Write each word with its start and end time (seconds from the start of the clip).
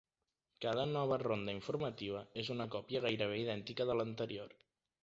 Cada 0.65 0.85
nova 0.95 1.19
ronda 1.23 1.55
informativa 1.57 2.25
és 2.45 2.51
una 2.57 2.69
còpia 2.79 3.05
gairebé 3.07 3.39
idèntica 3.47 3.91
de 3.93 4.01
l'anterior. 4.03 4.61